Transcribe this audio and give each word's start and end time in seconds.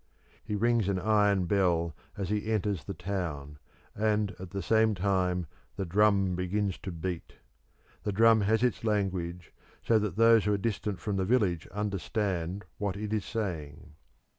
He 0.43 0.55
rings 0.55 0.89
an 0.89 0.97
iron 0.97 1.45
bell 1.45 1.93
as 2.17 2.29
he 2.29 2.51
enters 2.51 2.83
the 2.85 2.95
town, 2.95 3.59
and 3.95 4.35
at 4.39 4.49
the 4.49 4.63
same 4.63 4.95
time 4.95 5.45
the 5.75 5.85
drum 5.85 6.33
begins 6.35 6.79
to 6.79 6.91
beat. 6.91 7.33
The 8.01 8.11
drum 8.11 8.41
has 8.41 8.63
its 8.63 8.83
language, 8.83 9.53
so 9.83 9.99
that 9.99 10.15
those 10.15 10.45
who 10.45 10.53
are 10.55 10.57
distant 10.57 10.99
from 10.99 11.17
the 11.17 11.23
village 11.23 11.67
understand 11.67 12.65
what 12.79 12.97
it 12.97 13.13
is 13.13 13.25
saying. 13.25 13.93